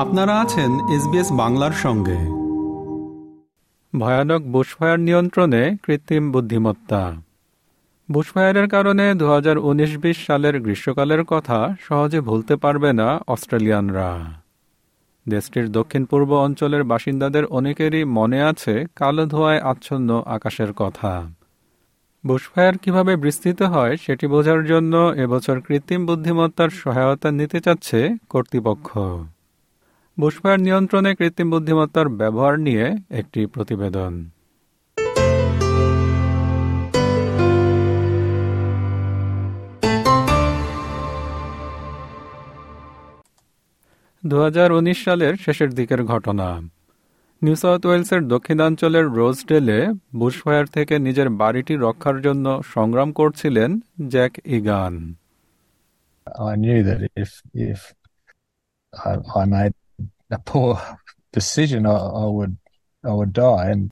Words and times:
আপনারা 0.00 0.40
আছেন 0.40 0.70
এসবিএস 0.88 1.32
বাংলার 1.32 1.70
সঙ্গে। 1.72 2.18
ভয়ানক 3.98 4.42
বুশফায়ার 4.42 5.00
নিয়ন্ত্রণে 5.00 5.76
কৃত্রিম 5.82 6.32
বুদ্ধিমত্তা। 6.32 7.16
বুশফায়ারের 8.10 8.68
কারণে 8.68 9.14
দু 9.14 9.26
হাজার 9.28 9.56
সালের 10.26 10.60
গ্রীষ্মকালের 10.60 11.24
কথা 11.24 11.76
সহজে 11.80 12.20
ভুলতে 12.20 12.56
পারবে 12.56 12.92
না 12.92 13.20
অস্ট্রেলিয়ানরা। 13.28 14.18
দেশটির 15.28 15.72
দক্ষিণ 15.72 16.04
পূর্ব 16.04 16.32
অঞ্চলের 16.32 16.84
বাসিন্দাদের 16.84 17.44
অনেকেরই 17.44 18.04
মনে 18.04 18.42
আছে 18.42 18.84
কালো 18.96 19.26
ধোয়ায় 19.26 19.60
আচ্ছন্ন 19.60 20.22
আকাশের 20.26 20.72
কথা। 20.72 21.30
বুশফায়ার 22.26 22.78
কীভাবে 22.78 23.16
বিস্তৃত 23.16 23.62
হয় 23.62 23.96
সেটি 23.96 24.26
বোঝার 24.26 24.66
জন্য 24.66 24.96
এবছর 25.16 25.60
কৃত্রিম 25.60 26.06
বুদ্ধিমত্তার 26.06 26.70
সহায়তা 26.70 27.30
নিতে 27.30 27.60
চাচ্ছে 27.60 28.16
কর্তৃপক্ষ। 28.28 28.98
বুশফায়ার 30.20 30.60
নিয়ন্ত্রণে 30.60 31.10
কৃত্রিম 31.14 31.48
বুদ্ধিমত্তার 31.50 32.08
ব্যবহার 32.20 32.54
নিয়ে 32.66 32.84
একটি 33.10 33.40
প্রতিবেদন। 33.46 34.12
দু 44.26 44.36
হাজার 44.42 44.68
উনিশ 44.72 44.98
সালের 45.04 45.34
শেষের 45.36 45.70
দিকের 45.74 46.00
ঘটনা। 46.04 46.48
নিউ 47.42 47.56
সাউথ 47.62 47.82
ওয়েলসের 47.86 48.22
দক্ষিণাঞ্চলের 48.28 49.06
রোজডেলে 49.18 49.78
বুশফায়ার 50.16 50.66
থেকে 50.66 50.94
নিজের 50.98 51.28
বাড়িটি 51.40 51.74
রক্ষার 51.76 52.16
জন্য 52.20 52.46
সংগ্রাম 52.74 53.08
করছিলেন 53.12 53.70
Jack 54.08 54.32
Egan. 54.56 54.94
I 56.50 56.52
knew 56.62 56.80
that 56.88 57.00
if 57.22 57.30
if 57.70 57.80
I, 58.92 59.12
I 59.40 59.44
made 59.54 59.74
a 60.30 60.36
poor 60.36 60.74
decision, 61.36 61.80
I, 61.80 61.86
I 61.86 62.38
would 62.38 62.54
I 63.04 63.20
would 63.20 63.38
die. 63.38 63.74
And 63.74 63.88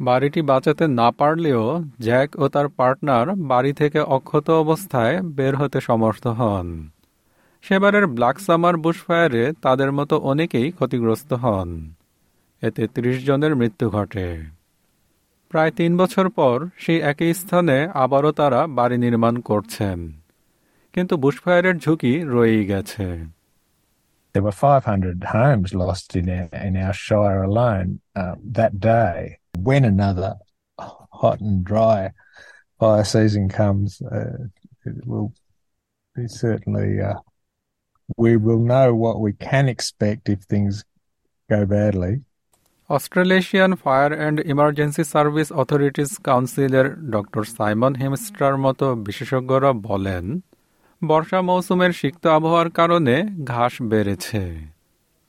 বাড়িটি 0.00 0.42
বাঁচাতে 0.42 0.86
না 0.86 1.10
পারলেও 1.10 1.84
জ্যাক 2.00 2.36
ও 2.36 2.48
তার 2.48 2.68
পার্টনার 2.68 3.34
বাড়ি 3.34 3.72
থেকে 3.72 4.00
অক্ষত 4.00 4.50
অবস্থায় 4.50 5.22
বের 5.22 5.56
হতে 5.56 5.80
সমর্থ 5.80 6.26
হন। 6.26 6.88
সেবারের 7.62 8.06
ব্ল্যাক 8.06 8.40
সামার 8.40 8.76
বুশফায়ারে 8.76 9.52
তাদের 9.62 9.92
মতো 9.92 10.18
অনেকেই 10.18 10.70
ক্ষতিগ্রস্ত 10.70 11.32
হন। 11.32 11.94
এতে 12.62 12.88
ত্রিশ 12.88 13.24
জনের 13.24 13.56
মৃত্যু 13.56 13.90
ঘটে। 13.90 14.42
প্রায় 15.48 15.70
তিন 15.70 15.96
বছর 15.96 16.28
পর 16.28 16.66
সেই 16.76 17.00
একই 17.00 17.34
স্থানে 17.34 17.88
আবারও 17.94 18.32
তারা 18.32 18.66
বাড়ি 18.66 18.98
নির্মাণ 18.98 19.38
করছেন। 19.38 20.12
কিন্তু 20.92 21.16
বুশফায়ারের 21.16 21.78
ঝুঁকি 21.78 22.20
রয়েই 22.20 22.64
গেছে। 22.64 23.41
there 24.33 24.43
were 24.43 24.51
500 24.51 25.23
homes 25.23 25.73
lost 25.73 26.15
in 26.15 26.29
our, 26.29 26.49
in 26.61 26.77
our 26.77 26.93
shire 26.93 27.43
alone 27.43 28.01
uh, 28.15 28.35
that 28.43 28.79
day. 28.79 29.39
When 29.57 29.83
another 29.83 30.35
hot 30.77 31.39
and 31.39 31.63
dry 31.63 32.11
fire 32.79 33.03
season 33.03 33.49
comes, 33.49 34.01
uh, 34.01 34.37
it 34.85 35.07
will 35.07 35.33
be 36.15 36.27
certainly 36.27 37.01
uh, 37.01 37.15
we 38.15 38.37
will 38.37 38.59
know 38.59 38.93
what 38.93 39.19
we 39.19 39.33
can 39.33 39.67
expect 39.67 40.29
if 40.29 40.39
things 40.41 40.83
go 41.49 41.65
badly. 41.65 42.13
Australasian 42.89 43.71
fire 43.83 44.11
and 44.19 44.37
emergency 44.53 45.03
service 45.13 45.49
authorities 45.61 46.11
কাউন্সিলের 46.27 46.87
doctor 47.11 47.43
Simon 47.57 47.93
হেমস্ট্রার 48.01 48.55
মতো 48.57 48.87
বিশেষজ্ঞরা 49.07 49.71
বলেন 49.89 50.25
বর্ষা 51.04 51.40
মৌসুমের 51.42 51.92
সিক্ত 51.92 52.24
আবহাওয়ার 52.26 52.70
কারণে 52.70 53.16
ঘাস 53.44 53.74
বেড়েছে 53.82 54.42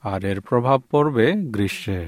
আর 0.04 0.22
এর 0.26 0.40
প্রভাব 0.42 0.80
পড়বে 0.92 1.26
গ্রীষ্মে 1.56 2.02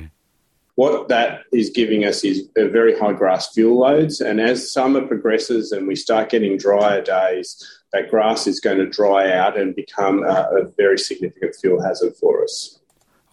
What 0.78 0.96
that 1.08 1.30
is 1.54 1.68
giving 1.70 2.02
us 2.04 2.18
is 2.24 2.38
a 2.58 2.68
very 2.70 2.94
high 3.02 3.16
grass 3.22 3.44
fuel 3.54 3.76
loads, 3.80 4.16
and 4.20 4.38
as 4.42 4.58
summer 4.74 5.02
progresses 5.02 5.64
and 5.72 5.82
we 5.88 5.96
start 5.96 6.26
getting 6.30 6.54
drier 6.58 7.02
days, 7.18 7.48
that 7.94 8.04
grass 8.10 8.42
is 8.46 8.58
going 8.60 8.80
to 8.84 8.90
dry 8.90 9.24
out 9.34 9.54
and 9.58 9.68
become 9.74 10.16
a, 10.26 10.38
a 10.60 10.62
very 10.82 11.00
significant 11.00 11.54
fuel 11.60 11.80
hazard 11.86 12.14
for 12.22 12.34
us. 12.46 12.56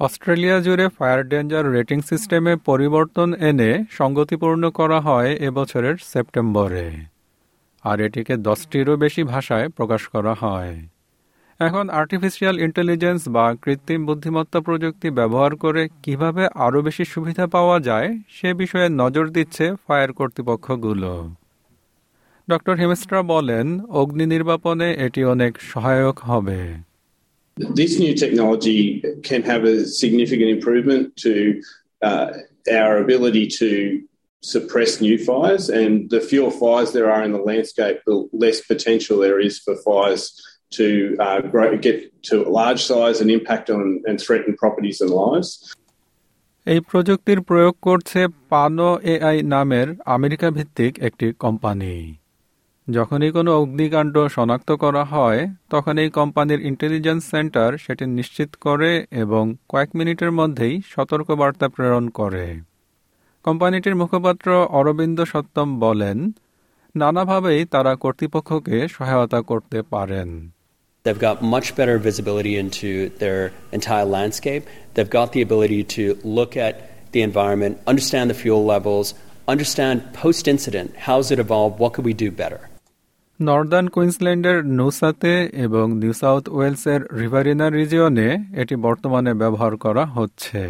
Australia 0.01 0.57
জুড়ে 0.61 0.87
fire 0.99 1.21
danger 1.25 1.65
rating 1.73 1.99
সিস্টেমে 2.11 2.55
পরিবর্তন 2.71 3.29
এনে 3.49 3.71
সঙ্গতিপূর্ণ 3.91 4.63
করা 4.71 4.99
হয় 5.01 5.31
এবছরের 5.49 5.97
সেপ্টেম্বরে 6.13 6.87
আর 7.83 8.01
এটিকে 8.01 8.37
দশটিরও 8.37 8.97
বেশি 8.97 9.23
ভাষায় 9.23 9.69
প্রকাশ 9.69 10.03
করা 10.07 10.35
হয়। 10.35 10.75
এখন 11.61 11.91
আর্টিফিশিয়াল 11.91 12.57
ইন্টেলিজেন্স 12.61 13.29
বা 13.29 13.55
কৃত্রিম 13.63 14.07
বুদ্ধিমত্তা 14.07 14.61
প্রযুক্তি 14.61 15.11
ব্যবহার 15.11 15.57
করে 15.57 15.89
কীভাবে 16.03 16.49
আরও 16.55 16.83
বেশি 16.83 17.05
সুবিধা 17.05 17.47
পাওয়া 17.47 17.81
যায় 17.81 18.19
সে 18.29 18.55
বিষয়ে 18.55 18.89
নজর 18.89 19.29
দিচ্ছে 19.29 19.65
ফায়ার 19.87 20.13
কর্তৃপক্ষগুলো। 20.13 21.35
ডক্টর 22.51 22.75
হিমেস্ট্রা 22.75 23.23
বলেন 23.23 23.67
অগ্নি 23.81 24.27
নির্বাপনে 24.27 24.89
এটি 25.07 25.25
অনেক 25.25 25.53
সহায়ক 25.61 26.19
হবে। 26.19 26.61
This 27.81 27.93
new 28.01 28.15
technology 28.25 28.81
can 29.29 29.43
have 29.51 29.63
a 29.65 29.77
significant 30.03 30.51
improvement 30.57 31.03
to 31.25 31.33
uh, 32.09 32.29
our 32.81 32.95
ability 33.05 33.47
to 33.61 33.69
suppress 34.43 35.01
new 35.01 35.19
fires, 35.19 35.71
and 35.71 36.11
the 36.11 36.21
fewer 36.21 36.51
fires 36.53 36.93
there 36.93 37.11
are 37.11 37.23
in 37.23 37.33
the 37.33 37.39
landscape, 37.41 37.99
the 38.07 38.29
less 38.33 38.61
potential 38.63 39.19
there 39.19 39.41
is 39.41 39.59
for 39.59 39.75
fires 39.79 40.23
to 40.73 41.17
uh, 41.21 41.41
grow, 41.43 41.77
get 41.79 42.23
to 42.25 42.47
a 42.47 42.51
large 42.51 42.83
size 42.83 43.21
and 43.21 43.31
impact 43.31 43.71
on 43.71 44.03
and 44.07 44.21
threaten 44.21 44.57
properties 44.57 45.01
and 45.01 45.11
lives. 45.23 45.51
এই 46.67 46.81
প্রযুক্তির 46.91 47.41
প্রয়োগ 47.41 47.75
করছে 47.83 48.21
পানো 48.51 48.89
AI 49.13 49.37
নামের 49.55 49.89
America 50.17 50.49
ভিত্তিক 50.51 50.93
একটি 51.09 51.27
company 51.45 51.95
যখনই 52.89 53.31
কোনো 53.31 53.51
অগ্নিকাণ্ড 53.61 54.15
শনাক্ত 54.37 54.71
করা 54.85 55.03
হয় 55.05 55.41
তখন 55.71 55.95
এই 55.99 56.11
কোম্পানির 56.11 56.61
ইন্টেলিজেন্স 56.71 57.23
সেন্টার 57.33 57.71
সেটি 57.85 58.05
নিশ্চিত 58.19 58.51
করে 58.67 58.91
এবং 59.23 59.45
কয়েক 59.69 59.91
মিনিটের 59.99 60.33
মধ্যেই 60.41 60.75
সতর্কবার্তা 60.93 61.67
প্রেরণ 61.75 62.05
করে 62.19 62.45
কোম্পানিটির 63.45 63.95
মুখপাত্র 63.95 64.49
অরবিন্দ 64.79 65.19
সত্যম 65.25 65.69
বলেন 65.81 66.19
নানাভাবেই 66.95 67.61
তারা 67.65 67.93
কর্তৃপক্ষকে 67.95 68.77
সহায়তা 68.89 69.41
করতে 69.51 69.79
পারেন 69.95 70.31
They've 71.05 71.25
got 71.29 71.39
much 71.55 71.69
better 71.75 71.97
visibility 72.01 72.55
into 72.57 72.91
their 73.23 73.41
entire 73.73 74.07
landscape. 74.17 74.63
They've 74.95 75.15
got 75.21 75.29
the 75.33 75.43
ability 75.43 75.81
to 75.97 76.05
look 76.37 76.53
at 76.59 76.75
the 77.15 77.23
environment, 77.23 77.73
understand 77.87 78.27
the 78.31 78.39
fuel 78.43 78.63
levels, 78.65 79.07
understand 79.49 79.97
post 80.15 80.45
incident 80.47 80.89
how's 80.99 81.27
it 81.31 81.39
evolved, 81.41 81.75
what 81.79 81.91
could 81.95 82.07
we 82.11 82.15
do 82.25 82.31
better. 82.43 82.61
Northern 83.41 83.87
কুইন্সল্যান্ডের 83.89 84.59
নৌসাতে 84.79 85.33
এবং 85.67 85.87
new 86.03 86.15
south 86.23 86.45
ওয়েলসের 86.49 87.01
রিভারিনা 87.21 87.67
রিজিয়নে 87.71 88.29
এটি 88.63 88.75
বর্তমানে 88.87 89.33
ব্যবহার 89.35 89.73
করা 89.85 90.05
হচ্ছে 90.17 90.61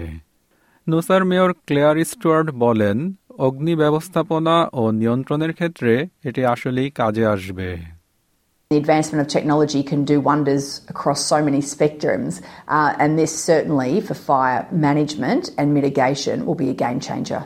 নুসার 0.86 1.22
mayor 1.24 1.50
Claire 1.66 1.96
Stewart 2.04 2.48
বলেন 2.64 2.98
অগ্নি 3.38 3.74
ব্যবস্থাপনা 3.76 4.56
ও 4.72 4.82
নিয়ন্ত্রণের 4.92 5.52
ক্ষেত্রে 5.52 5.92
এটি 6.24 6.42
আসলেই 6.44 6.88
কাজে 6.90 7.24
আসবে 7.26 7.70
The 8.70 8.82
advancement 8.84 9.20
of 9.24 9.28
technology 9.28 9.82
can 9.82 10.02
do 10.04 10.16
wonders 10.22 10.64
across 10.88 11.20
so 11.22 11.38
many 11.48 11.60
spectrums, 11.72 12.32
uh, 12.68 12.90
and 12.98 13.10
this 13.18 13.32
certainly 13.50 13.92
for 14.00 14.14
fire 14.22 14.62
management 14.86 15.42
and 15.58 15.66
mitigation 15.74 16.36
will 16.46 16.58
be 16.64 16.68
a 16.70 16.78
game 16.84 17.00
changer. 17.00 17.42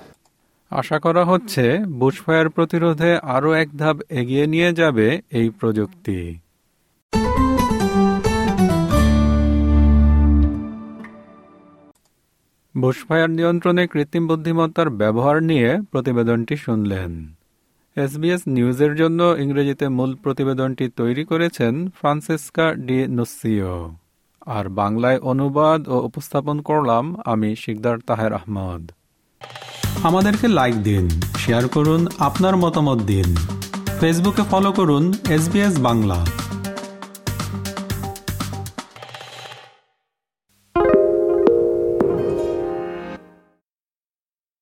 আশা 0.72 0.98
করা 0.98 1.22
হচ্ছে 1.24 1.64
বুশফায়ার 2.00 2.48
প্রতিরোধে 2.48 3.10
আরও 3.34 3.50
এক 3.62 3.68
ধাপ 3.76 3.96
এগিয়ে 4.20 4.44
নিয়ে 4.46 4.70
যাবে 4.72 5.06
এই 5.30 5.48
প্রযুক্তি 5.60 6.18
বুশফায়ার 12.76 13.30
নিয়ন্ত্রণে 13.30 13.86
কৃত্রিম 13.86 14.26
বুদ্ধিমত্তার 14.26 14.90
ব্যবহার 14.90 15.42
নিয়ে 15.42 15.80
প্রতিবেদনটি 15.90 16.56
শুনলেন। 16.56 17.34
এসবিএস 17.96 18.42
নিউজের 18.46 18.96
জন্য 18.96 19.36
ইংরেজিতে 19.38 19.88
মূল 19.88 20.14
প্রতিবেদনটি 20.14 20.88
তৈরি 20.96 21.24
করেছেন 21.24 21.88
ফ্রান্সেসকা 21.88 22.74
ডি 22.74 23.06
নুসিও। 23.06 23.94
আর 24.46 24.68
বাংলায় 24.68 25.18
অনুবাদ 25.18 25.88
ও 25.88 26.00
উপস্থাপন 26.00 26.60
করলাম 26.60 27.16
আমি 27.24 27.56
শিকদার 27.56 27.98
তাহের 28.06 28.32
আহমদ। 28.32 28.92
আমাদেরকে 30.02 30.48
লাইক 30.48 30.76
দিন 30.82 31.08
শেয়ার 31.36 31.68
করুন, 31.68 32.06
আপনার 32.18 32.56
মতামত 32.56 32.98
দিন। 33.02 33.36
ফেসবুকে 34.00 34.42
ফলো 34.50 34.72
করুন 34.72 35.14
এস 35.30 35.78
বাংলা। 35.78 36.26